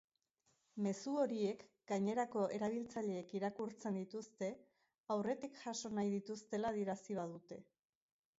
[0.85, 1.59] Mezu horiek
[1.91, 4.49] gainerako erabiltzaileek irakurtzen dituzte,
[5.17, 7.63] aurretik jaso nahi dituztela adierazi badute.